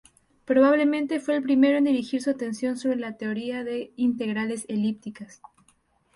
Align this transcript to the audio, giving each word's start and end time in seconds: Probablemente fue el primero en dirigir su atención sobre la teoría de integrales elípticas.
Probablemente 0.45 1.19
fue 1.19 1.35
el 1.35 1.43
primero 1.43 1.77
en 1.77 1.83
dirigir 1.83 2.23
su 2.23 2.31
atención 2.31 2.75
sobre 2.75 2.95
la 2.95 3.17
teoría 3.17 3.63
de 3.63 3.93
integrales 3.97 4.65
elípticas. 4.67 5.43